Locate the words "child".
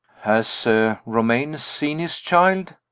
2.19-2.73